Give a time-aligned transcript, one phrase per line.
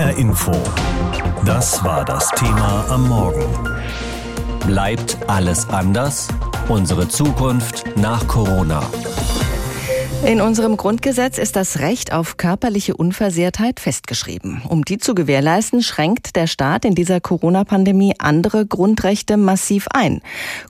[0.00, 0.52] HR Info.
[1.44, 3.44] Das war das Thema am Morgen.
[4.66, 6.28] Bleibt alles anders?
[6.68, 8.80] Unsere Zukunft nach Corona.
[10.26, 14.60] In unserem Grundgesetz ist das Recht auf körperliche Unversehrtheit festgeschrieben.
[14.68, 20.20] Um die zu gewährleisten, schränkt der Staat in dieser Corona-Pandemie andere Grundrechte massiv ein.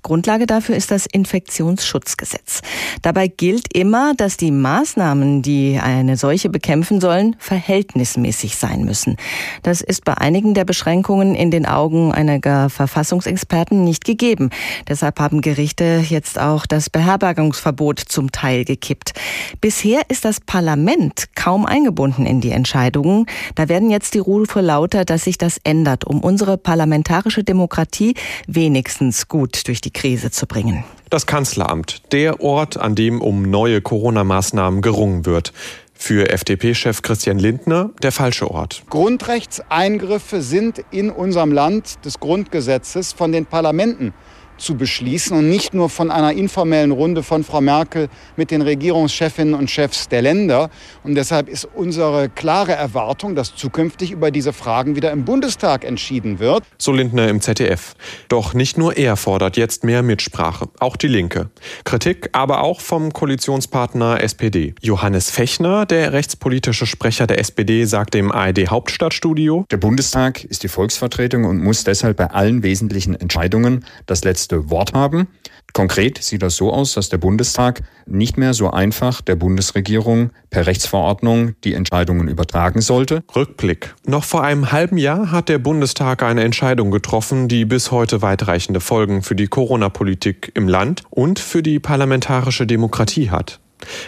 [0.02, 2.62] Grundlage dafür ist das Infektionsschutzgesetz.
[3.02, 9.16] Dabei gilt immer, dass die Maßnahmen, die eine Seuche bekämpfen sollen, verhältnismäßig sein müssen.
[9.64, 14.50] Das ist bei einigen der Beschränkungen in den Augen einiger Verfassungsexperten nicht gegeben.
[14.88, 19.12] Deshalb haben Gerichte jetzt auch das Beherbergungsverbot zum Teil gekippt.
[19.60, 23.26] Bisher ist das Parlament kaum eingebunden in die Entscheidungen.
[23.54, 28.14] Da werden jetzt die Rufe lauter, dass sich das ändert, um unsere parlamentarische Demokratie
[28.46, 30.84] wenigstens gut durch die Krise zu bringen.
[31.10, 35.52] Das Kanzleramt, der Ort, an dem um neue Corona-Maßnahmen gerungen wird.
[35.92, 38.84] Für FDP-Chef Christian Lindner der falsche Ort.
[38.88, 44.14] Grundrechtseingriffe sind in unserem Land des Grundgesetzes von den Parlamenten
[44.60, 49.54] zu beschließen und nicht nur von einer informellen Runde von Frau Merkel mit den Regierungschefinnen
[49.54, 50.70] und Chefs der Länder.
[51.02, 56.38] Und deshalb ist unsere klare Erwartung, dass zukünftig über diese Fragen wieder im Bundestag entschieden
[56.38, 56.64] wird.
[56.78, 57.94] So Lindner im ZDF.
[58.28, 61.50] Doch nicht nur er fordert jetzt mehr Mitsprache, auch die Linke.
[61.84, 64.74] Kritik aber auch vom Koalitionspartner SPD.
[64.82, 70.68] Johannes Fechner, der rechtspolitische Sprecher der SPD, sagte im ARD Hauptstadtstudio, Der Bundestag ist die
[70.68, 75.28] Volksvertretung und muss deshalb bei allen wesentlichen Entscheidungen das letzte letzte Wort haben.
[75.72, 80.66] Konkret sieht das so aus, dass der Bundestag nicht mehr so einfach der Bundesregierung per
[80.66, 83.22] Rechtsverordnung die Entscheidungen übertragen sollte.
[83.36, 83.94] Rückblick.
[84.04, 88.80] Noch vor einem halben Jahr hat der Bundestag eine Entscheidung getroffen, die bis heute weitreichende
[88.80, 93.60] Folgen für die Corona-Politik im Land und für die parlamentarische Demokratie hat.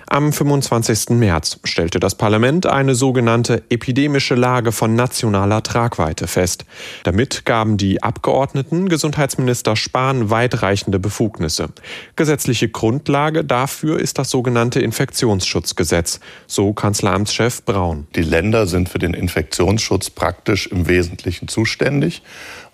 [0.06, 1.10] Am 25.
[1.10, 6.64] März stellte das Parlament eine sogenannte epidemische Lage von nationaler Tragweite fest.
[7.04, 11.68] Damit gaben die Abgeordneten Gesundheitsminister Spahn weitreichende Befugnisse.
[12.16, 18.06] Gesetzliche Grundlage dafür ist das sogenannte Infektionsschutzgesetz, so Kanzleramtschef Braun.
[18.14, 22.22] Die Länder sind für den Infektionsschutz praktisch im Wesentlichen zuständig.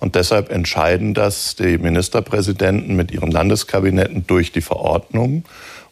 [0.01, 5.45] Und deshalb entscheiden das die Ministerpräsidenten mit ihren Landeskabinetten durch die Verordnung.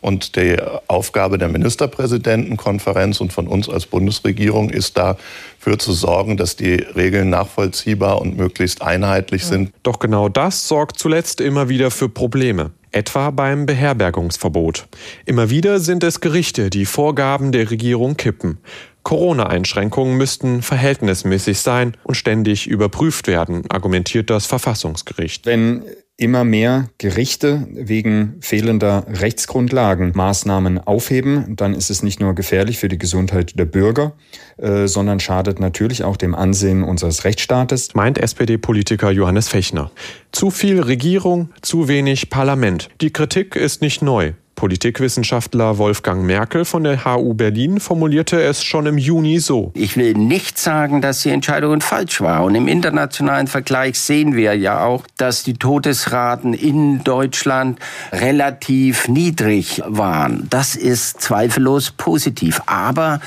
[0.06, 0.56] Und die
[0.86, 7.28] Aufgabe der Ministerpräsidentenkonferenz und von uns als Bundesregierung ist dafür zu sorgen, dass die Regeln
[7.28, 9.72] nachvollziehbar und möglichst einheitlich sind.
[9.82, 14.86] Doch genau das sorgt zuletzt immer wieder für Probleme etwa beim Beherbergungsverbot.
[15.24, 18.58] Immer wieder sind es Gerichte, die Vorgaben der Regierung kippen.
[19.02, 25.46] Corona-Einschränkungen müssten verhältnismäßig sein und ständig überprüft werden, argumentiert das Verfassungsgericht.
[25.46, 25.82] Wenn
[26.19, 32.88] immer mehr Gerichte wegen fehlender Rechtsgrundlagen Maßnahmen aufheben, dann ist es nicht nur gefährlich für
[32.88, 34.12] die Gesundheit der Bürger,
[34.56, 37.94] äh, sondern schadet natürlich auch dem Ansehen unseres Rechtsstaates.
[37.94, 39.91] Meint SPD-Politiker Johannes Fechner.
[40.32, 42.88] Zu viel Regierung, zu wenig Parlament.
[43.03, 44.33] Die Kritik ist nicht neu.
[44.56, 49.70] Politikwissenschaftler Wolfgang Merkel von der HU Berlin formulierte es schon im Juni so.
[49.74, 52.42] Ich will nicht sagen, dass die Entscheidung falsch war.
[52.42, 57.78] Und im internationalen Vergleich sehen wir ja auch, dass die Todesraten in Deutschland
[58.12, 60.46] relativ niedrig waren.
[60.50, 62.62] Das ist zweifellos positiv.
[62.66, 63.20] Aber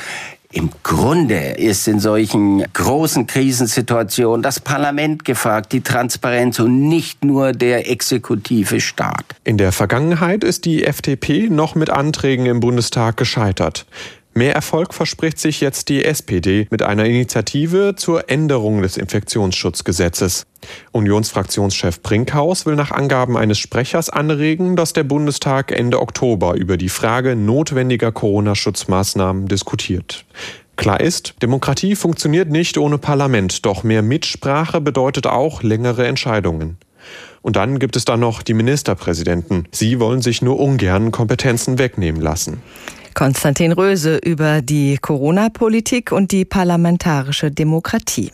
[0.51, 7.51] im Grunde ist in solchen großen Krisensituationen das Parlament gefragt, die Transparenz und nicht nur
[7.51, 9.25] der exekutive Staat.
[9.43, 13.85] In der Vergangenheit ist die FDP noch mit Anträgen im Bundestag gescheitert.
[14.33, 20.45] Mehr Erfolg verspricht sich jetzt die SPD mit einer Initiative zur Änderung des Infektionsschutzgesetzes.
[20.91, 26.89] Unionsfraktionschef Brinkhaus will nach Angaben eines Sprechers anregen, dass der Bundestag Ende Oktober über die
[26.89, 30.25] Frage notwendiger Corona-Schutzmaßnahmen diskutiert.
[30.75, 36.77] Klar ist, Demokratie funktioniert nicht ohne Parlament, doch mehr Mitsprache bedeutet auch längere Entscheidungen.
[37.41, 39.67] Und dann gibt es da noch die Ministerpräsidenten.
[39.71, 42.61] Sie wollen sich nur ungern Kompetenzen wegnehmen lassen.
[43.19, 48.31] Konstantin Röse über die Corona-Politik und die parlamentarische Demokratie.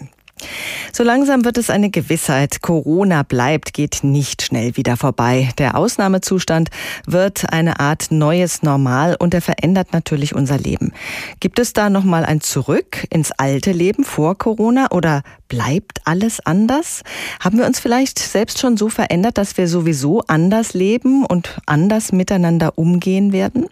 [0.94, 2.62] So langsam wird es eine Gewissheit.
[2.62, 5.50] Corona bleibt, geht nicht schnell wieder vorbei.
[5.57, 6.69] Der Ausnahmezustand
[7.07, 10.94] wird eine Art neues Normal und er verändert natürlich unser Leben.
[11.39, 17.01] Gibt es da nochmal ein Zurück ins alte Leben vor Corona oder bleibt alles anders?
[17.39, 22.12] Haben wir uns vielleicht selbst schon so verändert, dass wir sowieso anders leben und anders
[22.12, 23.65] miteinander umgehen werden?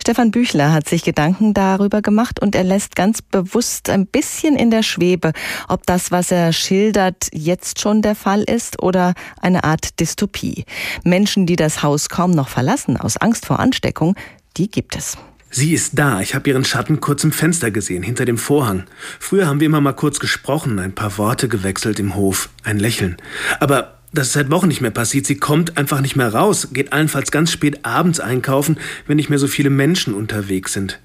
[0.00, 4.70] Stefan Büchler hat sich Gedanken darüber gemacht und er lässt ganz bewusst ein bisschen in
[4.70, 5.32] der Schwebe,
[5.68, 10.64] ob das, was er schildert, jetzt schon der Fall ist oder eine Art Dystopie.
[11.04, 14.16] Menschen, die das Haus kaum noch verlassen aus Angst vor Ansteckung,
[14.56, 15.16] die gibt es.
[15.52, 16.20] Sie ist da.
[16.20, 18.84] Ich habe ihren Schatten kurz im Fenster gesehen, hinter dem Vorhang.
[19.18, 23.16] Früher haben wir immer mal kurz gesprochen, ein paar Worte gewechselt im Hof, ein Lächeln.
[23.58, 25.26] Aber das ist seit Wochen nicht mehr passiert.
[25.26, 29.38] Sie kommt einfach nicht mehr raus, geht allenfalls ganz spät abends einkaufen, wenn nicht mehr
[29.38, 31.00] so viele Menschen unterwegs sind.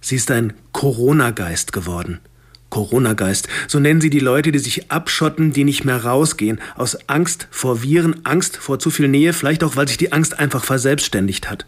[0.00, 2.20] Sie ist ein Corona-Geist geworden.
[2.70, 3.48] Corona-Geist.
[3.68, 6.60] So nennen sie die Leute, die sich abschotten, die nicht mehr rausgehen.
[6.76, 10.38] Aus Angst vor Viren, Angst vor zu viel Nähe, vielleicht auch, weil sich die Angst
[10.38, 11.66] einfach verselbstständigt hat.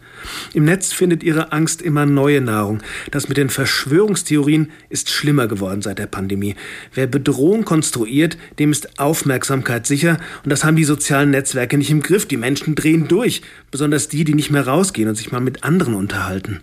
[0.53, 2.81] Im Netz findet ihre Angst immer neue Nahrung.
[3.11, 6.55] Das mit den Verschwörungstheorien ist schlimmer geworden seit der Pandemie.
[6.93, 10.17] Wer Bedrohung konstruiert, dem ist Aufmerksamkeit sicher.
[10.43, 12.25] Und das haben die sozialen Netzwerke nicht im Griff.
[12.25, 13.41] Die Menschen drehen durch.
[13.71, 16.61] Besonders die, die nicht mehr rausgehen und sich mal mit anderen unterhalten.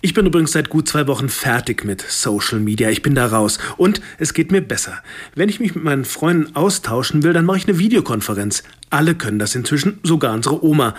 [0.00, 2.88] Ich bin übrigens seit gut zwei Wochen fertig mit Social Media.
[2.88, 3.58] Ich bin da raus.
[3.76, 5.02] Und es geht mir besser.
[5.34, 8.62] Wenn ich mich mit meinen Freunden austauschen will, dann mache ich eine Videokonferenz.
[8.90, 10.94] Alle können das inzwischen, sogar unsere Oma.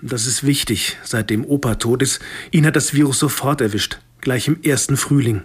[0.00, 2.20] Das ist wichtig, seitdem Opa tot ist.
[2.50, 5.42] Ihn hat das Virus sofort erwischt gleich im ersten Frühling.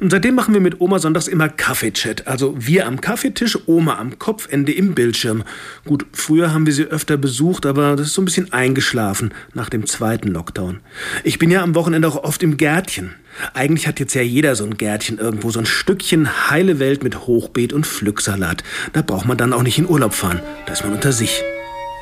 [0.00, 2.26] Und seitdem machen wir mit Oma sonntags immer Kaffeechat.
[2.26, 5.44] Also wir am Kaffeetisch, Oma am Kopfende im Bildschirm.
[5.84, 9.68] Gut, früher haben wir sie öfter besucht, aber das ist so ein bisschen eingeschlafen nach
[9.68, 10.80] dem zweiten Lockdown.
[11.24, 13.14] Ich bin ja am Wochenende auch oft im Gärtchen.
[13.54, 17.26] Eigentlich hat jetzt ja jeder so ein Gärtchen irgendwo, so ein Stückchen heile Welt mit
[17.26, 18.62] Hochbeet und Pflücksalat.
[18.92, 20.40] Da braucht man dann auch nicht in Urlaub fahren.
[20.66, 21.42] Da ist man unter sich.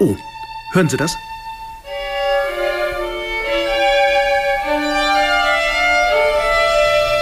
[0.01, 0.17] Oh,
[0.73, 1.15] hören Sie das?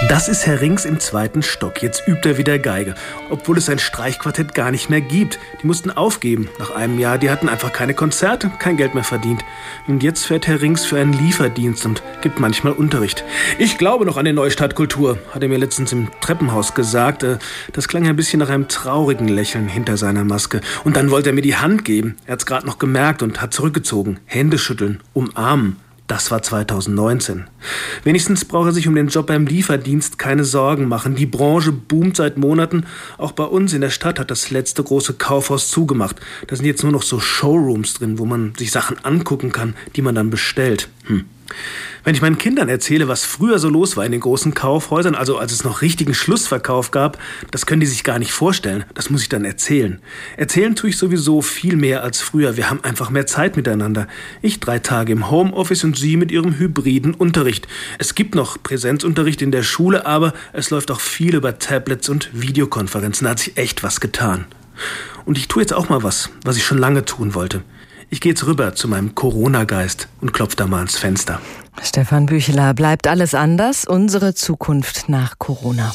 [0.08, 1.82] Das ist Herr Rings im zweiten Stock.
[1.82, 2.94] Jetzt übt er wieder Geige,
[3.28, 5.38] obwohl es sein Streichquartett gar nicht mehr gibt.
[5.62, 7.18] Die mussten aufgeben nach einem Jahr.
[7.18, 9.44] Die hatten einfach keine Konzerte, kein Geld mehr verdient.
[9.86, 13.22] Und jetzt fährt Herr Rings für einen Lieferdienst und gibt manchmal Unterricht.
[13.58, 17.22] Ich glaube noch an die Neustadtkultur, hat er mir letztens im Treppenhaus gesagt.
[17.22, 17.36] Äh,
[17.74, 20.62] das klang ein bisschen nach einem traurigen Lächeln hinter seiner Maske.
[20.84, 22.16] Und dann wollte er mir die Hand geben.
[22.24, 24.20] Er hat es gerade noch gemerkt und hat zurückgezogen.
[24.24, 25.76] Hände schütteln, umarmen.
[26.08, 27.44] Das war 2019.
[28.02, 31.16] Wenigstens braucht er sich um den Job beim Lieferdienst keine Sorgen machen.
[31.16, 32.86] Die Branche boomt seit Monaten.
[33.18, 36.16] Auch bei uns in der Stadt hat das letzte große Kaufhaus zugemacht.
[36.46, 40.02] Da sind jetzt nur noch so Showrooms drin, wo man sich Sachen angucken kann, die
[40.02, 40.88] man dann bestellt.
[41.08, 41.24] Hm.
[42.04, 45.38] Wenn ich meinen Kindern erzähle, was früher so los war in den großen Kaufhäusern, also
[45.38, 47.18] als es noch richtigen Schlussverkauf gab,
[47.50, 48.84] das können die sich gar nicht vorstellen.
[48.94, 50.00] Das muss ich dann erzählen.
[50.36, 52.56] Erzählen tue ich sowieso viel mehr als früher.
[52.56, 54.08] Wir haben einfach mehr Zeit miteinander.
[54.42, 57.66] Ich drei Tage im Homeoffice und Sie mit Ihrem hybriden Unterricht.
[57.98, 62.30] Es gibt noch Präsenzunterricht in der Schule, aber es läuft auch viel über Tablets und
[62.32, 63.24] Videokonferenzen.
[63.24, 64.46] Da hat sich echt was getan.
[65.24, 67.62] Und ich tue jetzt auch mal was, was ich schon lange tun wollte.
[68.10, 71.40] Ich gehe jetzt rüber zu meinem Corona-Geist und klopfe da mal ans Fenster.
[71.82, 73.84] Stefan Bücheler, bleibt alles anders?
[73.84, 75.92] Unsere Zukunft nach Corona.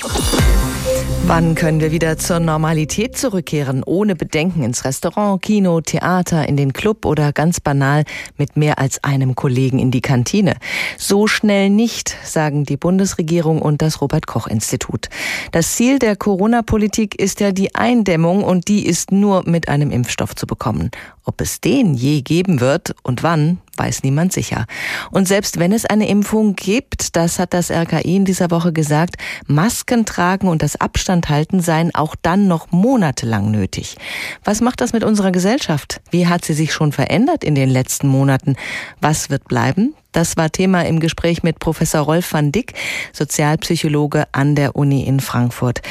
[1.26, 6.74] Wann können wir wieder zur Normalität zurückkehren, ohne Bedenken ins Restaurant, Kino, Theater, in den
[6.74, 8.04] Club oder ganz banal
[8.38, 10.58] mit mehr als einem Kollegen in die Kantine?
[10.98, 15.10] So schnell nicht, sagen die Bundesregierung und das Robert Koch Institut.
[15.52, 20.36] Das Ziel der Corona-Politik ist ja die Eindämmung und die ist nur mit einem Impfstoff
[20.36, 20.92] zu bekommen.
[21.26, 24.66] Ob es den je geben wird und wann, weiß niemand sicher.
[25.12, 29.16] Und selbst wenn es eine Impfung gibt, das hat das RKI in dieser Woche gesagt,
[29.48, 33.96] Masken tragen und das Abstand halten seien auch dann noch monatelang nötig.
[34.44, 36.02] Was macht das mit unserer Gesellschaft?
[36.12, 38.56] Wie hat sie sich schon verändert in den letzten Monaten?
[39.00, 39.96] Was wird bleiben?
[40.14, 42.74] Das war Thema im Gespräch mit Professor Rolf van Dick,
[43.12, 45.82] Sozialpsychologe an der Uni in Frankfurt.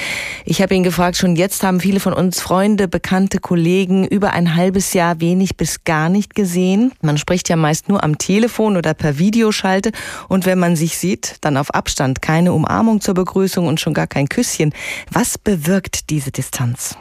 [0.45, 4.55] Ich habe ihn gefragt, schon jetzt haben viele von uns Freunde, bekannte Kollegen über ein
[4.55, 6.93] halbes Jahr wenig bis gar nicht gesehen.
[7.03, 9.91] Man spricht ja meist nur am Telefon oder per Videoschalte
[10.29, 12.23] und wenn man sich sieht, dann auf Abstand.
[12.23, 14.73] Keine Umarmung zur Begrüßung und schon gar kein Küsschen.
[15.11, 16.97] Was bewirkt diese Distanz?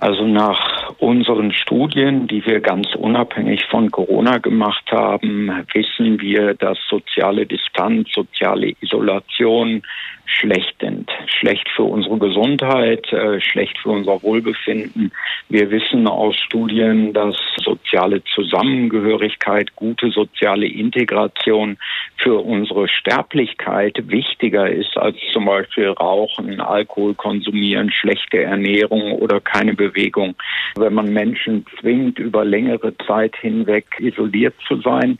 [0.00, 0.58] Also nach
[1.04, 8.08] unseren Studien, die wir ganz unabhängig von Corona gemacht haben, wissen wir, dass soziale Distanz,
[8.12, 9.82] soziale Isolation
[10.26, 11.10] schlecht sind.
[11.26, 15.12] Schlecht für unsere Gesundheit, äh, schlecht für unser Wohlbefinden.
[15.48, 21.76] Wir wissen aus Studien, dass soziale Zusammengehörigkeit, gute soziale Integration
[22.16, 29.74] für unsere Sterblichkeit wichtiger ist als zum Beispiel Rauchen, Alkohol konsumieren, schlechte Ernährung oder keine
[29.74, 30.34] Bewegung.
[30.76, 35.18] Wenn man Menschen zwingt, über längere Zeit hinweg isoliert zu sein,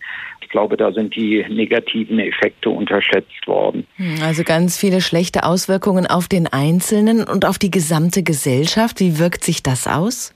[0.54, 3.88] glaube, da sind die negativen Effekte unterschätzt worden.
[3.96, 9.00] Hm, also ganz viele schlechte Auswirkungen auf den Einzelnen und auf die gesamte Gesellschaft.
[9.00, 10.32] Wie wirkt sich das aus?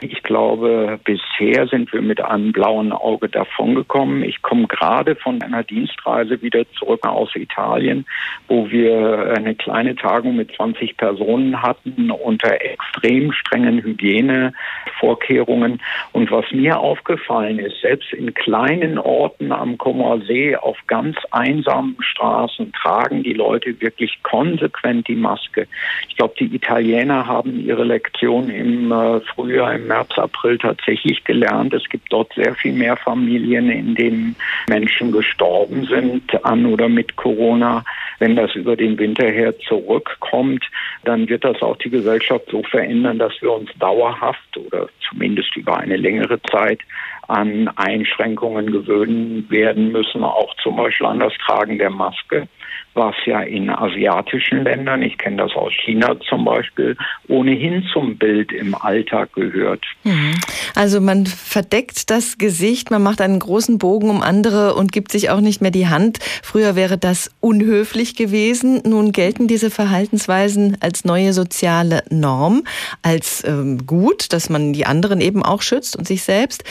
[0.00, 4.22] Ich glaube, bisher sind wir mit einem blauen Auge davongekommen.
[4.24, 8.04] Ich komme gerade von einer Dienstreise wieder zurück aus Italien,
[8.48, 15.80] wo wir eine kleine Tagung mit 20 Personen hatten unter extrem strengen Hygienevorkehrungen.
[16.12, 19.78] Und was mir aufgefallen ist, selbst in kleinen Orten am
[20.26, 25.66] See auf ganz einsamen Straßen tragen die Leute wirklich konsequent die Maske.
[26.08, 31.72] Ich glaube, die Italiener haben ihre Lektion im äh, Frühjahr, im März, April tatsächlich gelernt.
[31.74, 34.36] Es gibt dort sehr viel mehr Familien, in denen
[34.68, 37.84] Menschen gestorben sind an oder mit Corona.
[38.18, 40.64] Wenn das über den Winter her zurückkommt,
[41.04, 45.78] dann wird das auch die Gesellschaft so verändern, dass wir uns dauerhaft oder zumindest über
[45.78, 46.80] eine längere Zeit
[47.28, 52.48] an Einschränkungen gewöhnen werden müssen, auch zum Beispiel an das Tragen der Maske
[52.94, 56.96] was ja in asiatischen Ländern, ich kenne das aus China zum Beispiel,
[57.28, 59.84] ohnehin zum Bild im Alltag gehört.
[60.04, 60.34] Mhm.
[60.74, 65.30] Also man verdeckt das Gesicht, man macht einen großen Bogen um andere und gibt sich
[65.30, 66.18] auch nicht mehr die Hand.
[66.42, 68.80] Früher wäre das unhöflich gewesen.
[68.84, 72.62] Nun gelten diese Verhaltensweisen als neue soziale Norm,
[73.02, 76.64] als ähm, gut, dass man die anderen eben auch schützt und sich selbst.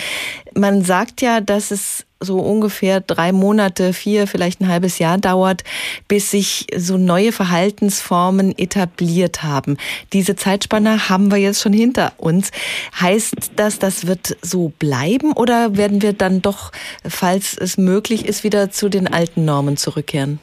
[0.55, 5.63] Man sagt ja, dass es so ungefähr drei Monate, vier, vielleicht ein halbes Jahr dauert,
[6.07, 9.77] bis sich so neue Verhaltensformen etabliert haben.
[10.13, 12.51] Diese Zeitspanne haben wir jetzt schon hinter uns.
[12.99, 16.71] Heißt das, das wird so bleiben oder werden wir dann doch,
[17.07, 20.39] falls es möglich ist, wieder zu den alten Normen zurückkehren?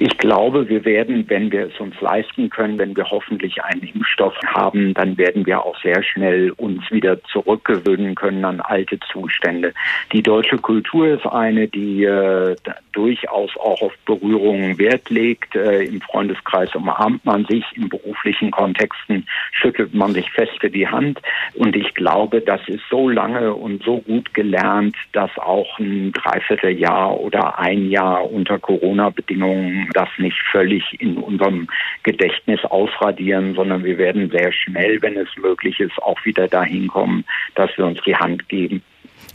[0.00, 4.34] Ich glaube, wir werden, wenn wir es uns leisten können, wenn wir hoffentlich einen Impfstoff
[4.44, 9.72] haben, dann werden wir auch sehr schnell uns wieder zurückgewöhnen können an alte Zustände.
[10.12, 12.56] Die deutsche Kultur ist eine, die äh,
[12.92, 15.54] durchaus auch auf Berührungen Wert legt.
[15.54, 21.20] Äh, Im Freundeskreis umarmt man sich, in beruflichen Kontexten schüttelt man sich feste die Hand.
[21.54, 27.20] Und ich glaube, das ist so lange und so gut gelernt, dass auch ein Dreivierteljahr
[27.20, 31.68] oder ein Jahr unter Corona-Bedingungen das nicht völlig in unserem
[32.02, 37.24] Gedächtnis ausradieren, sondern wir werden sehr schnell, wenn es möglich ist, auch wieder dahin kommen,
[37.54, 38.82] dass wir uns die Hand geben.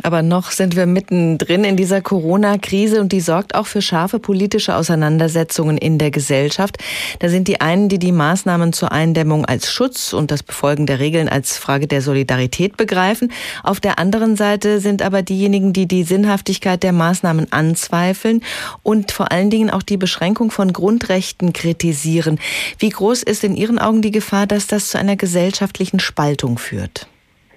[0.02, 4.76] Aber noch sind wir mittendrin in dieser Corona-Krise und die sorgt auch für scharfe politische
[4.76, 6.78] Auseinandersetzungen in der Gesellschaft.
[7.20, 11.00] Da sind die einen, die die Maßnahmen zur Eindämmung als Schutz und das Befolgen der
[11.00, 13.32] Regeln als Frage der Solidarität begreifen.
[13.64, 18.42] Auf der anderen Seite sind aber diejenigen, die die Sinnhaftigkeit der Maßnahmen anzweifeln
[18.84, 22.40] und vor allen Dingen auch die Beschränkung von Grundrechten kritisieren.
[22.78, 27.08] Wie groß ist in Ihren Augen die Gefahr, dass das zu einer gesellschaftlichen Spaltung führt?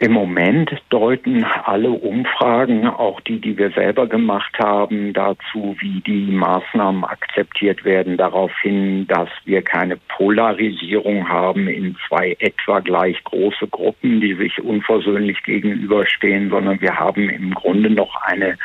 [0.03, 6.33] Im Moment deuten alle Umfragen, auch die, die wir selber gemacht haben, dazu, wie die
[6.33, 13.69] Maßnahmen akzeptiert werden, darauf hin, dass wir keine Polarisierung haben in zwei etwa gleich große
[13.69, 18.59] Gruppen, die sich unversöhnlich gegenüberstehen, sondern wir haben im Grunde noch eine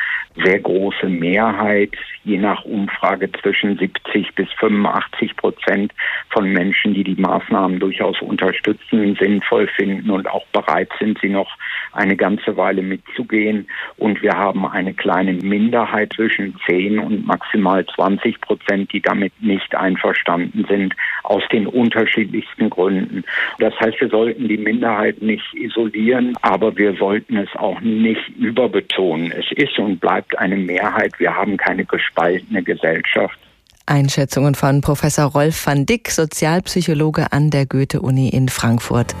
[0.44, 1.92] sehr große Mehrheit,
[2.24, 5.92] je nach Umfrage zwischen 70 bis 85 Prozent
[6.30, 11.56] von Menschen, die die Maßnahmen durchaus unterstützen, sinnvoll finden und auch bereit sind, sie noch
[11.92, 13.68] eine ganze Weile mitzugehen.
[13.96, 19.74] Und wir haben eine kleine Minderheit zwischen 10 und maximal 20 Prozent, die damit nicht
[19.74, 23.24] einverstanden sind, aus den unterschiedlichsten Gründen.
[23.58, 29.32] Das heißt, wir sollten die Minderheit nicht isolieren, aber wir sollten es auch nicht überbetonen.
[29.32, 31.18] Es ist und bleibt eine Mehrheit.
[31.18, 33.38] Wir haben keine gespaltene Gesellschaft.
[33.86, 39.14] Einschätzungen von Professor Rolf van Dick, Sozialpsychologe an der Goethe-Uni in Frankfurt.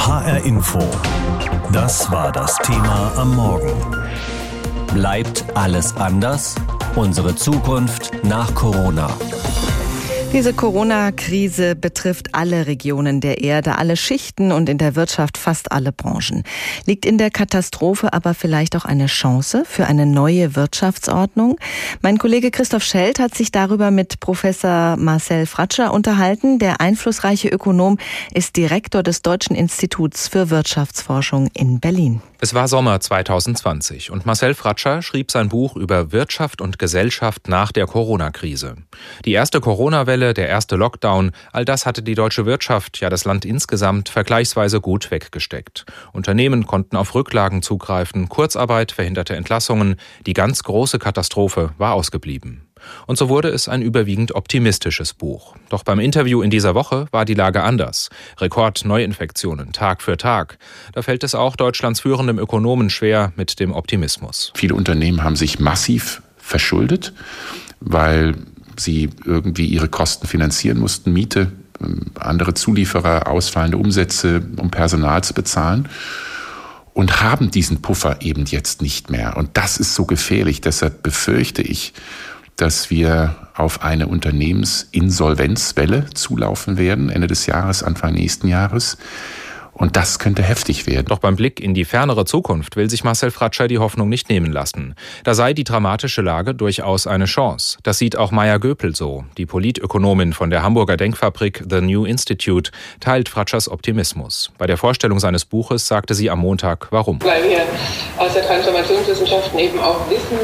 [0.00, 0.80] HR Info.
[1.72, 3.70] Das war das Thema am Morgen.
[4.94, 6.54] Bleibt alles anders?
[6.96, 9.10] Unsere Zukunft nach Corona.
[10.32, 15.90] Diese Corona-Krise betrifft alle Regionen der Erde, alle Schichten und in der Wirtschaft fast alle
[15.90, 16.44] Branchen.
[16.86, 21.58] Liegt in der Katastrophe aber vielleicht auch eine Chance für eine neue Wirtschaftsordnung?
[22.00, 26.60] Mein Kollege Christoph Schelt hat sich darüber mit Professor Marcel Fratscher unterhalten.
[26.60, 27.98] Der einflussreiche Ökonom
[28.32, 32.22] ist Direktor des Deutschen Instituts für Wirtschaftsforschung in Berlin.
[32.42, 37.70] Es war Sommer 2020 und Marcel Fratscher schrieb sein Buch über Wirtschaft und Gesellschaft nach
[37.70, 38.76] der Corona-Krise.
[39.26, 43.44] Die erste Corona-Welle, der erste Lockdown, all das hatte die deutsche Wirtschaft, ja das Land
[43.44, 45.84] insgesamt, vergleichsweise gut weggesteckt.
[46.14, 52.69] Unternehmen konnten auf Rücklagen zugreifen, Kurzarbeit verhinderte Entlassungen, die ganz große Katastrophe war ausgeblieben.
[53.06, 55.54] Und so wurde es ein überwiegend optimistisches Buch.
[55.68, 58.10] Doch beim Interview in dieser Woche war die Lage anders.
[58.38, 60.58] Rekordneuinfektionen Tag für Tag.
[60.92, 64.52] Da fällt es auch Deutschlands führendem Ökonomen schwer mit dem Optimismus.
[64.54, 67.12] Viele Unternehmen haben sich massiv verschuldet,
[67.80, 68.34] weil
[68.76, 75.34] sie irgendwie ihre Kosten finanzieren mussten, Miete ähm, andere Zulieferer, ausfallende Umsätze, um Personal zu
[75.34, 75.88] bezahlen
[76.92, 79.36] und haben diesen Puffer eben jetzt nicht mehr.
[79.36, 80.60] Und das ist so gefährlich.
[80.60, 81.92] Deshalb befürchte ich,
[82.60, 88.98] dass wir auf eine Unternehmensinsolvenzwelle zulaufen werden, Ende des Jahres, Anfang nächsten Jahres.
[89.72, 91.06] Und das könnte heftig werden.
[91.08, 94.52] Doch beim Blick in die fernere Zukunft will sich Marcel Fratscher die Hoffnung nicht nehmen
[94.52, 94.94] lassen.
[95.24, 97.78] Da sei die dramatische Lage durchaus eine Chance.
[97.82, 99.24] Das sieht auch Maya Göpel so.
[99.38, 104.52] Die Politökonomin von der Hamburger Denkfabrik The New Institute teilt Fratschers Optimismus.
[104.58, 107.22] Bei der Vorstellung seines Buches sagte sie am Montag, warum.
[107.22, 107.62] Weil wir
[108.18, 110.36] aus der Transformationswissenschaften eben auch wissen,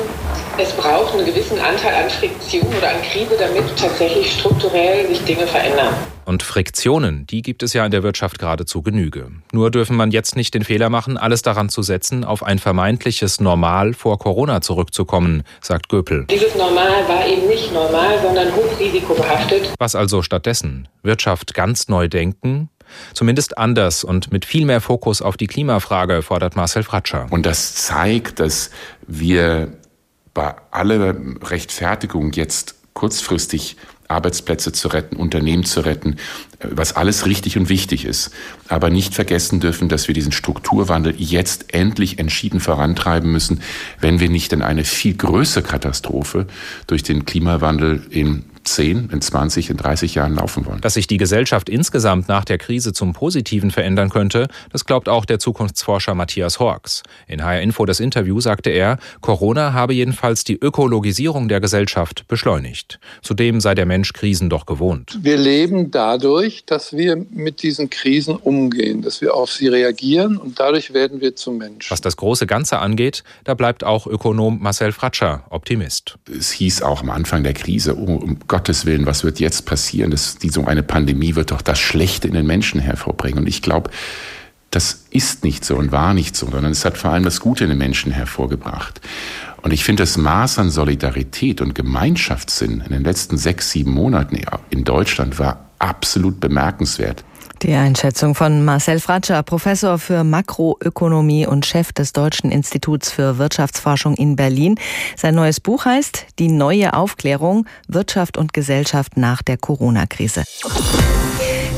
[0.58, 5.46] es braucht einen gewissen Anteil an Friktion oder an Krise, damit tatsächlich strukturell sich Dinge
[5.46, 5.94] verändern.
[6.24, 9.30] Und Friktionen, die gibt es ja in der Wirtschaft geradezu Genüge.
[9.52, 13.40] Nur dürfen man jetzt nicht den Fehler machen, alles daran zu setzen, auf ein vermeintliches
[13.40, 16.26] Normal vor Corona zurückzukommen, sagt Göpel.
[16.30, 19.74] Dieses Normal war eben nicht normal, sondern hochrisikobehaftet.
[19.78, 20.88] Was also stattdessen?
[21.02, 22.70] Wirtschaft ganz neu denken?
[23.14, 27.26] Zumindest anders und mit viel mehr Fokus auf die Klimafrage, fordert Marcel Fratscher.
[27.30, 28.70] Und das zeigt, dass
[29.06, 29.72] wir
[30.36, 36.16] bei aller Rechtfertigung jetzt kurzfristig Arbeitsplätze zu retten, Unternehmen zu retten,
[36.60, 38.32] was alles richtig und wichtig ist.
[38.68, 43.62] Aber nicht vergessen dürfen, dass wir diesen Strukturwandel jetzt endlich entschieden vorantreiben müssen,
[43.98, 46.46] wenn wir nicht in eine viel größere Katastrophe
[46.86, 50.80] durch den Klimawandel in 10, in 20, in 30 Jahren laufen wollen.
[50.80, 55.24] Dass sich die Gesellschaft insgesamt nach der Krise zum Positiven verändern könnte, das glaubt auch
[55.24, 57.02] der Zukunftsforscher Matthias Horks.
[57.26, 62.98] In HR Info das Interview sagte er, Corona habe jedenfalls die Ökologisierung der Gesellschaft beschleunigt.
[63.22, 65.18] Zudem sei der Mensch Krisen doch gewohnt.
[65.22, 70.58] Wir leben dadurch, dass wir mit diesen Krisen umgehen, dass wir auf sie reagieren und
[70.58, 71.90] dadurch werden wir zum Menschen.
[71.90, 76.16] Was das große Ganze angeht, da bleibt auch Ökonom Marcel Fratscher Optimist.
[76.30, 80.10] Es hieß auch am Anfang der Krise, oh, um Gottes Willen, was wird jetzt passieren?
[80.10, 83.40] Das, die, so eine Pandemie wird doch das Schlechte in den Menschen hervorbringen.
[83.40, 83.90] Und ich glaube,
[84.70, 87.64] das ist nicht so und war nicht so, sondern es hat vor allem das Gute
[87.64, 89.02] in den Menschen hervorgebracht.
[89.60, 94.40] Und ich finde, das Maß an Solidarität und Gemeinschaftssinn in den letzten sechs, sieben Monaten
[94.70, 97.24] in Deutschland war absolut bemerkenswert.
[97.66, 104.14] Die Einschätzung von Marcel Fratscher, Professor für Makroökonomie und Chef des Deutschen Instituts für Wirtschaftsforschung
[104.14, 104.76] in Berlin.
[105.16, 110.44] Sein neues Buch heißt Die neue Aufklärung Wirtschaft und Gesellschaft nach der Corona-Krise.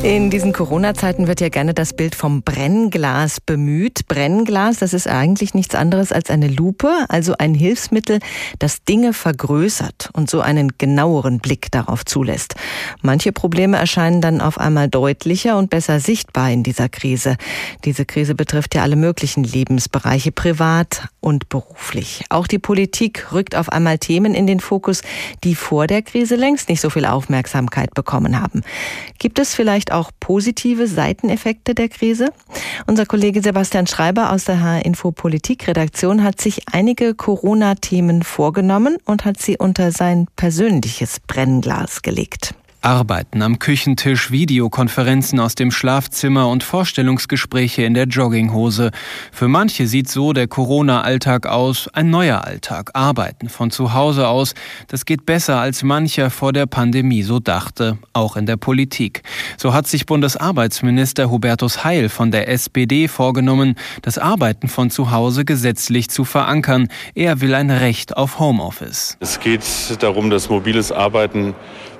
[0.04, 4.06] In diesen Corona-Zeiten wird ja gerne das Bild vom Brennglas bemüht.
[4.06, 8.20] Brennglas, das ist eigentlich nichts anderes als eine Lupe, also ein Hilfsmittel,
[8.60, 12.54] das Dinge vergrößert und so einen genaueren Blick darauf zulässt.
[13.02, 17.36] Manche Probleme erscheinen dann auf einmal deutlicher und besser sichtbar in dieser Krise.
[17.84, 22.24] Diese Krise betrifft ja alle möglichen Lebensbereiche, privat und beruflich.
[22.30, 25.02] Auch die Politik rückt auf einmal Themen in den Fokus,
[25.42, 28.62] die vor der Krise längst nicht so viel Aufmerksamkeit bekommen haben.
[29.18, 32.32] Gibt es vielleicht vielleicht auch positive Seiteneffekte der Krise?
[32.86, 39.40] Unser Kollege Sebastian Schreiber aus der H-Info Politik-Redaktion hat sich einige Corona-Themen vorgenommen und hat
[39.40, 42.54] sie unter sein persönliches Brennglas gelegt.
[42.80, 48.92] Arbeiten am Küchentisch, Videokonferenzen aus dem Schlafzimmer und Vorstellungsgespräche in der Jogginghose.
[49.32, 52.90] Für manche sieht so der Corona-Alltag aus, ein neuer Alltag.
[52.94, 54.54] Arbeiten von zu Hause aus,
[54.86, 59.22] das geht besser als mancher vor der Pandemie so dachte, auch in der Politik.
[59.56, 65.44] So hat sich Bundesarbeitsminister Hubertus Heil von der SPD vorgenommen, das Arbeiten von zu Hause
[65.44, 66.88] gesetzlich zu verankern.
[67.14, 69.16] Er will ein Recht auf Homeoffice.
[69.18, 69.64] Es geht
[70.00, 71.54] darum, dass mobiles Arbeiten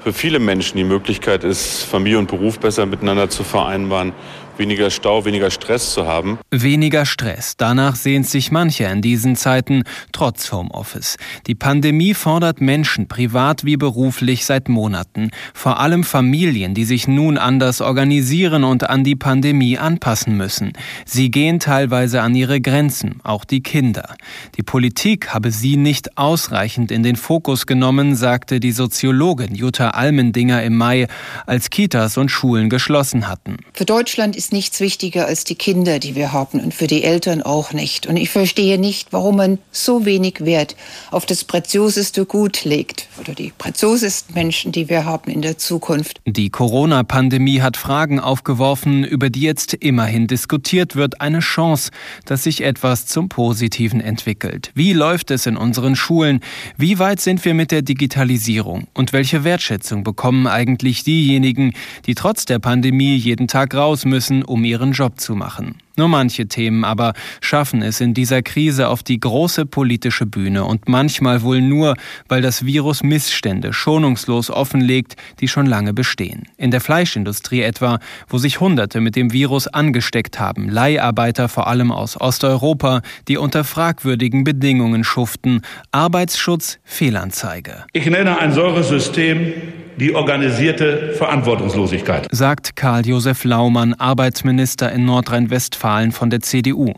[0.09, 4.15] für viele Menschen die Möglichkeit ist, Familie und Beruf besser miteinander zu vereinbaren
[4.59, 6.39] weniger Stau, weniger Stress zu haben.
[6.51, 7.57] Weniger Stress.
[7.57, 11.17] Danach sehnt sich mancher in diesen Zeiten, trotz Homeoffice.
[11.47, 15.31] Die Pandemie fordert Menschen, privat wie beruflich, seit Monaten.
[15.55, 20.73] Vor allem Familien, die sich nun anders organisieren und an die Pandemie anpassen müssen.
[21.05, 24.17] Sie gehen teilweise an ihre Grenzen, auch die Kinder.
[24.57, 30.63] Die Politik habe sie nicht ausreichend in den Fokus genommen, sagte die Soziologin Jutta Almendinger
[30.63, 31.07] im Mai,
[31.47, 33.59] als Kitas und Schulen geschlossen hatten.
[33.73, 37.05] Für Deutschland ist ist nichts wichtiger als die Kinder, die wir haben und für die
[37.05, 38.07] Eltern auch nicht.
[38.07, 40.75] Und ich verstehe nicht, warum man so wenig Wert
[41.11, 46.23] auf das prezioseste Gut legt oder die preziosesten Menschen, die wir haben in der Zukunft.
[46.25, 51.21] Die Corona-Pandemie hat Fragen aufgeworfen, über die jetzt immerhin diskutiert wird.
[51.21, 51.91] Eine Chance,
[52.25, 54.71] dass sich etwas zum Positiven entwickelt.
[54.75, 56.41] Wie läuft es in unseren Schulen?
[56.79, 58.87] Wie weit sind wir mit der Digitalisierung?
[58.95, 61.75] Und welche Wertschätzung bekommen eigentlich diejenigen,
[62.07, 65.77] die trotz der Pandemie jeden Tag raus müssen, um ihren Job zu machen.
[65.99, 70.89] Nur manche Themen aber schaffen es in dieser Krise auf die große politische Bühne und
[70.89, 71.97] manchmal wohl nur,
[72.29, 76.45] weil das Virus Missstände schonungslos offenlegt, die schon lange bestehen.
[76.57, 77.99] In der Fleischindustrie etwa,
[78.29, 83.65] wo sich Hunderte mit dem Virus angesteckt haben, Leiharbeiter vor allem aus Osteuropa, die unter
[83.65, 87.87] fragwürdigen Bedingungen schuften, Arbeitsschutz, Fehlanzeige.
[87.93, 89.53] Ich nenne ein solches System
[89.99, 92.29] die organisierte Verantwortungslosigkeit.
[92.31, 96.95] Sagt Karl-Josef Laumann, Arbeitsminister in Nordrhein-Westfalen von der CDU.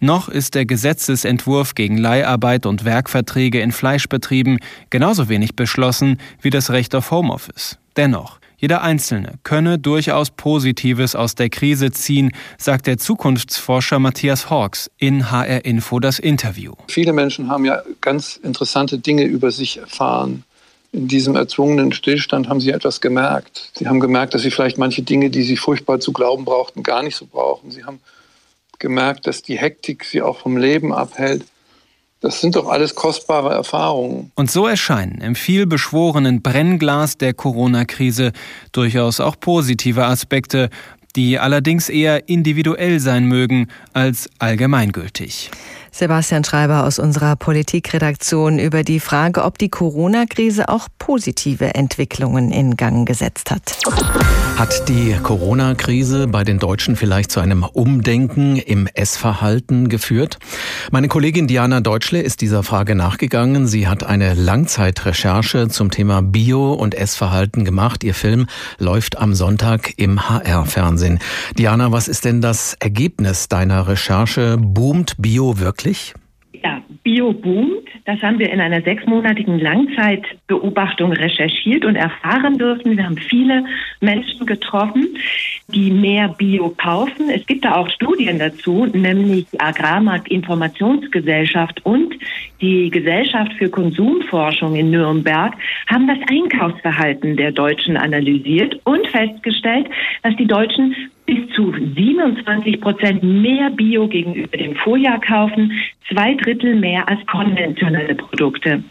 [0.00, 4.58] Noch ist der Gesetzesentwurf gegen Leiharbeit und Werkverträge in Fleischbetrieben
[4.90, 7.78] genauso wenig beschlossen wie das Recht auf Homeoffice.
[7.96, 14.90] Dennoch, jeder Einzelne könne durchaus Positives aus der Krise ziehen, sagt der Zukunftsforscher Matthias Hawks
[14.98, 16.74] in HR Info das Interview.
[16.88, 20.44] Viele Menschen haben ja ganz interessante Dinge über sich erfahren
[20.92, 23.70] in diesem erzwungenen Stillstand haben sie etwas gemerkt.
[23.74, 27.02] Sie haben gemerkt, dass sie vielleicht manche Dinge, die sie furchtbar zu glauben brauchten, gar
[27.02, 27.70] nicht so brauchen.
[27.70, 28.00] Sie haben
[28.78, 31.44] gemerkt, dass die Hektik sie auch vom Leben abhält.
[32.20, 34.30] Das sind doch alles kostbare Erfahrungen.
[34.34, 38.32] Und so erscheinen im vielbeschworenen Brennglas der Corona-Krise
[38.72, 40.68] durchaus auch positive Aspekte,
[41.16, 45.50] die allerdings eher individuell sein mögen als allgemeingültig.
[45.92, 52.76] Sebastian Schreiber aus unserer Politikredaktion über die Frage, ob die Corona-Krise auch positive Entwicklungen in
[52.76, 53.78] Gang gesetzt hat.
[54.56, 60.38] Hat die Corona-Krise bei den Deutschen vielleicht zu einem Umdenken im Essverhalten geführt?
[60.90, 63.66] Meine Kollegin Diana Deutschle ist dieser Frage nachgegangen.
[63.66, 68.04] Sie hat eine Langzeitrecherche zum Thema Bio- und Essverhalten gemacht.
[68.04, 68.46] Ihr Film
[68.78, 71.20] läuft am Sonntag im HR-Fernsehen.
[71.56, 74.58] Diana, was ist denn das Ergebnis deiner Recherche?
[74.58, 75.79] Boomt Bio wirklich?
[75.80, 76.14] Wirklich?
[76.62, 77.88] Ja, Bio boomt.
[78.04, 82.96] Das haben wir in einer sechsmonatigen Langzeitbeobachtung recherchiert und erfahren dürfen.
[82.96, 83.64] Wir haben viele
[84.00, 85.16] Menschen getroffen,
[85.68, 87.30] die mehr Bio kaufen.
[87.30, 92.14] Es gibt da auch Studien dazu, nämlich die Agrarmarkt Informationsgesellschaft und
[92.60, 95.54] die Gesellschaft für Konsumforschung in Nürnberg
[95.86, 99.86] haben das Einkaufsverhalten der Deutschen analysiert und festgestellt,
[100.22, 100.94] dass die Deutschen
[101.30, 105.70] bis zu 27 Prozent mehr Bio gegenüber dem Vorjahr kaufen,
[106.08, 108.82] zwei Drittel mehr als konventionelle Produkte.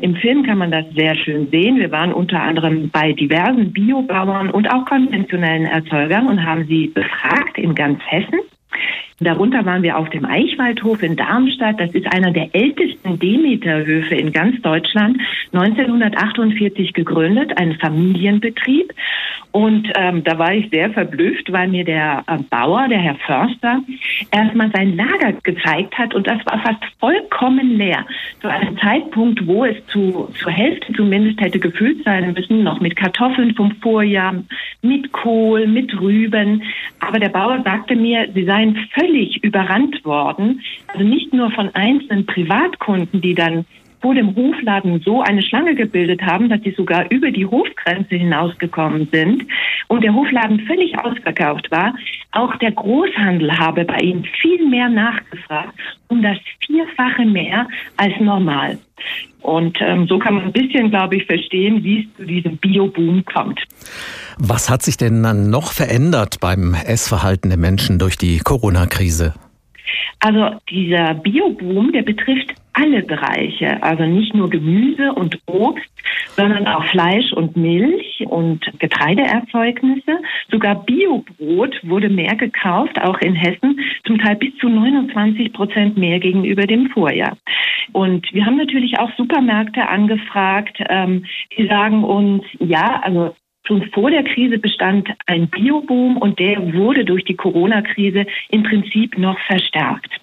[0.00, 1.78] Im Film kann man das sehr schön sehen.
[1.78, 7.58] Wir waren unter anderem bei diversen Biobauern und auch konventionellen Erzeugern und haben sie befragt
[7.58, 8.40] in ganz Hessen.
[9.20, 11.78] Darunter waren wir auf dem Eichwaldhof in Darmstadt.
[11.78, 15.18] Das ist einer der ältesten Demeterhöfe in ganz Deutschland.
[15.52, 18.92] 1948 gegründet, ein Familienbetrieb.
[19.52, 23.82] Und ähm, da war ich sehr verblüfft, weil mir der äh, Bauer, der Herr Förster,
[24.32, 28.04] erstmal sein Lager gezeigt hat und das war fast vollkommen leer.
[28.40, 32.96] Zu einem Zeitpunkt, wo es zu, zur Hälfte zumindest hätte gefüllt sein müssen, noch mit
[32.96, 34.34] Kartoffeln vom Vorjahr,
[34.82, 36.64] mit Kohl, mit Rüben.
[36.98, 39.03] Aber der Bauer sagte mir, sie seien völlig
[39.42, 40.60] überrannt worden.
[40.88, 43.64] Also nicht nur von einzelnen Privatkunden, die dann
[44.04, 49.08] vor dem Hofladen so eine Schlange gebildet haben, dass sie sogar über die Hofgrenze hinausgekommen
[49.10, 49.46] sind
[49.88, 51.94] und der Hofladen völlig ausverkauft war.
[52.32, 55.72] Auch der Großhandel habe bei ihnen viel mehr nachgefragt,
[56.08, 56.36] um das
[56.66, 58.78] Vierfache mehr als normal.
[59.40, 63.24] Und ähm, so kann man ein bisschen, glaube ich, verstehen, wie es zu diesem Bio-Boom
[63.24, 63.60] kommt.
[64.38, 69.34] Was hat sich denn dann noch verändert beim Essverhalten der Menschen durch die Corona-Krise?
[70.20, 75.88] Also dieser Bio-Boom, der betrifft alle Bereiche, also nicht nur Gemüse und Obst,
[76.36, 80.18] sondern auch Fleisch und Milch und Getreideerzeugnisse.
[80.50, 86.18] Sogar Biobrot wurde mehr gekauft, auch in Hessen, zum Teil bis zu 29 Prozent mehr
[86.18, 87.36] gegenüber dem Vorjahr.
[87.92, 91.24] Und wir haben natürlich auch Supermärkte angefragt, ähm,
[91.56, 93.34] die sagen uns, ja, also
[93.66, 99.16] Schon vor der Krise bestand ein Bioboom und der wurde durch die Corona-Krise im Prinzip
[99.16, 100.20] noch verstärkt.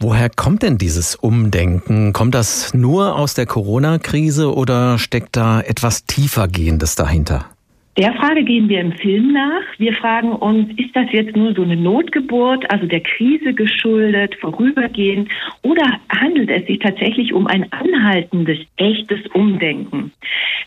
[0.00, 2.12] Woher kommt denn dieses Umdenken?
[2.12, 7.51] Kommt das nur aus der Corona-Krise oder steckt da etwas tiefergehendes dahinter?
[7.98, 9.64] Der Frage gehen wir im Film nach.
[9.76, 15.28] Wir fragen uns, ist das jetzt nur so eine Notgeburt, also der Krise geschuldet, vorübergehend,
[15.60, 20.10] oder handelt es sich tatsächlich um ein anhaltendes, echtes Umdenken?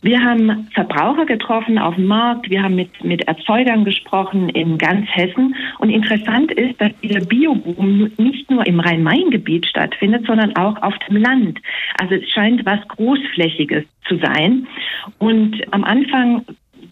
[0.03, 5.07] Wir haben Verbraucher getroffen auf dem Markt, wir haben mit, mit Erzeugern gesprochen in ganz
[5.09, 5.55] Hessen.
[5.79, 11.17] Und interessant ist, dass dieser Bioboom nicht nur im Rhein-Main-Gebiet stattfindet, sondern auch auf dem
[11.17, 11.59] Land.
[11.99, 14.67] Also es scheint was Großflächiges zu sein.
[15.17, 16.45] Und am Anfang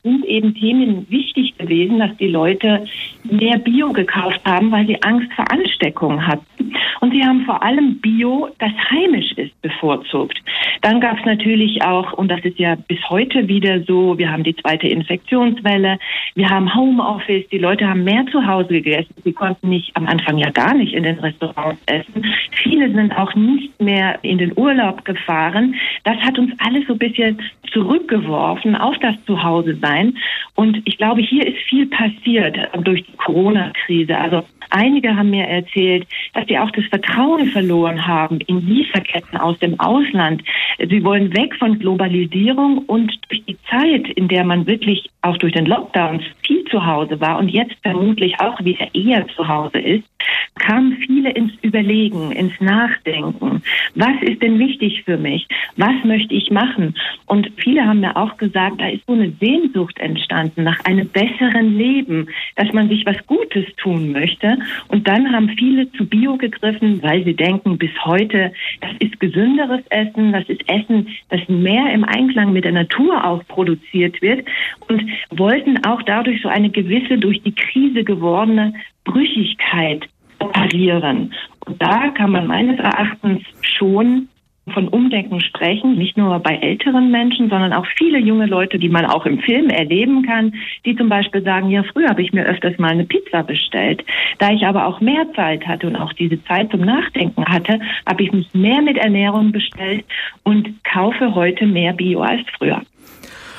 [0.04, 2.86] sind eben Themen wichtig gewesen, dass die Leute
[3.24, 6.74] mehr Bio gekauft haben, weil sie Angst vor Ansteckung hatten.
[7.00, 10.38] Und sie haben vor allem Bio, das heimisch ist, bevorzugt.
[10.82, 14.44] Dann gab es natürlich auch, und das ist ja bis heute wieder so, wir haben
[14.44, 15.98] die zweite Infektionswelle,
[16.36, 19.13] wir haben Homeoffice, die Leute haben mehr zu Hause gegessen.
[19.24, 22.26] Sie konnten nicht am Anfang ja gar nicht in den Restaurants essen.
[22.52, 25.76] Viele sind auch nicht mehr in den Urlaub gefahren.
[26.04, 29.92] Das hat uns alles so ein bisschen zurückgeworfen auf das Zuhause sein.
[30.56, 34.17] Und ich glaube, hier ist viel passiert durch die Corona-Krise.
[34.17, 39.58] Also einige haben mir erzählt, dass sie auch das Vertrauen verloren haben in Lieferketten aus
[39.60, 40.43] dem Ausland.
[40.78, 45.54] Sie wollen weg von Globalisierung und durch die Zeit, in der man wirklich auch durch
[45.54, 50.04] den Lockdown viel zu Hause war und jetzt vermutlich auch wieder eher zu Hause ist,
[50.60, 53.62] kamen viele ins Überlegen, ins Nachdenken.
[53.96, 55.48] Was ist denn wichtig für mich?
[55.78, 56.96] Was möchte ich machen?
[57.26, 61.78] Und viele haben mir auch gesagt, da ist so eine Sehnsucht entstanden nach einem besseren
[61.78, 64.58] Leben, dass man sich was Gutes tun möchte.
[64.88, 69.82] Und dann haben viele zu Bio gegriffen, weil sie denken, bis heute, das ist gesünderes
[69.90, 74.45] Essen, das ist Essen, das mehr im Einklang mit der Natur auch produziert wird
[74.88, 78.73] und wollten auch dadurch so eine gewisse durch die Krise gewordene
[79.04, 80.08] Brüchigkeit
[80.39, 81.34] parieren.
[81.65, 84.28] Und da kann man meines Erachtens schon
[84.71, 89.06] von Umdenken sprechen, nicht nur bei älteren Menschen, sondern auch viele junge Leute, die man
[89.06, 90.54] auch im Film erleben kann,
[90.86, 94.04] die zum Beispiel sagen, ja, früher habe ich mir öfters mal eine Pizza bestellt.
[94.39, 98.23] Da ich aber auch mehr Zeit hatte und auch diese Zeit zum Nachdenken hatte, habe
[98.23, 100.06] ich mich mehr mit Ernährung bestellt
[100.43, 102.82] und kaufe heute mehr Bio als früher.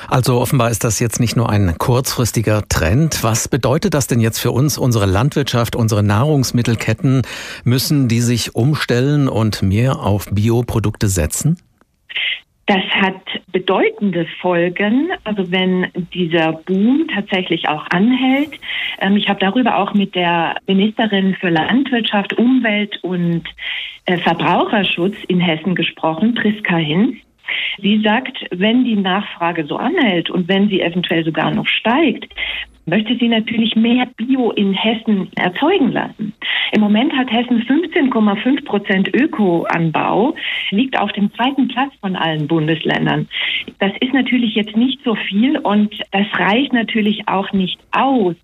[0.08, 3.22] Also offenbar ist das jetzt nicht nur ein kurzfristiger Trend.
[3.22, 7.22] Was bedeutet das denn jetzt für uns, unsere Landwirtschaft, unsere Nahrungsmittelketten?
[7.64, 11.58] Müssen die sich umstellen und mehr auf Bioprodukte setzen?
[12.66, 13.20] Das hat
[13.52, 18.58] bedeutende Folgen, also wenn dieser Boom tatsächlich auch anhält.
[19.00, 23.42] Ähm, ich habe darüber auch mit der Ministerin für Landwirtschaft, Umwelt und
[24.06, 27.16] äh, Verbraucherschutz in Hessen gesprochen, Priska Hinz.
[27.80, 32.32] Sie sagt, wenn die Nachfrage so anhält und wenn sie eventuell sogar noch steigt,
[32.86, 36.34] möchte sie natürlich mehr Bio in Hessen erzeugen lassen.
[36.72, 40.34] Im Moment hat Hessen 15,5 Prozent Ökoanbau,
[40.70, 43.28] liegt auf dem zweiten Platz von allen Bundesländern.
[43.78, 48.34] Das ist natürlich jetzt nicht so viel und das reicht natürlich auch nicht aus,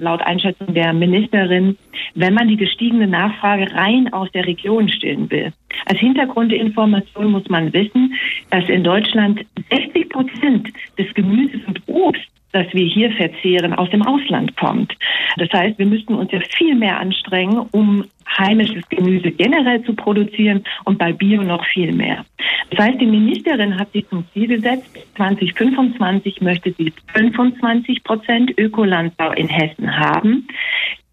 [0.00, 1.76] laut Einschätzung der Ministerin,
[2.14, 5.52] wenn man die gestiegene Nachfrage rein aus der Region stillen will.
[5.86, 8.14] Als Hintergrundinformation muss man wissen,
[8.50, 14.02] dass in Deutschland 60 Prozent des Gemüses und Obst das wir hier verzehren, aus dem
[14.02, 14.92] Ausland kommt.
[15.36, 18.04] Das heißt, wir müssten uns ja viel mehr anstrengen, um
[18.38, 22.24] heimisches Gemüse generell zu produzieren und bei Bio noch viel mehr.
[22.70, 24.86] Das heißt, die Ministerin hat sich zum Ziel gesetzt,
[25.16, 30.46] 2025 möchte sie 25 Prozent Ökolandbau in Hessen haben.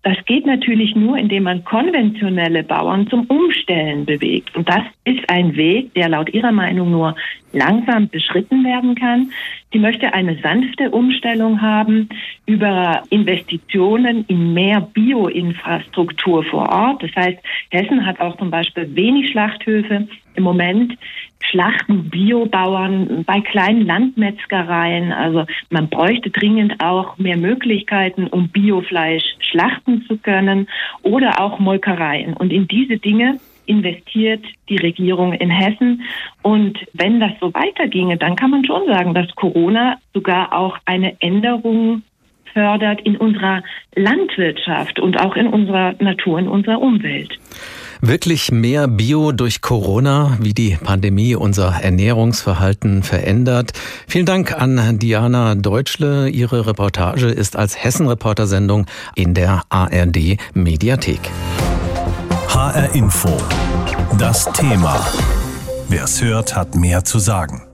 [0.01, 4.55] Das geht natürlich nur, indem man konventionelle Bauern zum Umstellen bewegt.
[4.55, 7.15] Und das ist ein Weg, der laut ihrer Meinung nur
[7.51, 9.31] langsam beschritten werden kann.
[9.73, 12.07] Sie möchte eine sanfte Umstellung haben
[12.45, 17.03] über Investitionen in mehr Bioinfrastruktur vor Ort.
[17.03, 20.07] Das heißt, Hessen hat auch zum Beispiel wenig Schlachthöfe.
[20.35, 20.97] Im Moment
[21.41, 25.11] schlachten Biobauern bei kleinen Landmetzgereien.
[25.11, 30.67] Also man bräuchte dringend auch mehr Möglichkeiten, um Biofleisch schlachten zu können
[31.01, 32.33] oder auch Molkereien.
[32.33, 36.01] Und in diese Dinge investiert die Regierung in Hessen.
[36.41, 41.21] Und wenn das so weiterginge, dann kann man schon sagen, dass Corona sogar auch eine
[41.21, 42.01] Änderung
[42.53, 43.63] fördert in unserer
[43.95, 47.37] Landwirtschaft und auch in unserer Natur, in unserer Umwelt.
[48.01, 53.73] Wirklich mehr Bio durch Corona, wie die Pandemie unser Ernährungsverhalten verändert.
[54.07, 56.29] Vielen Dank an Diana Deutschle.
[56.29, 58.85] Ihre Reportage ist als Hessen-Reporter-Sendung
[59.15, 61.19] in der ARD Mediathek.
[62.47, 63.37] HR Info.
[64.17, 65.05] Das Thema.
[65.89, 67.68] Wer es hört, hat mehr zu sagen.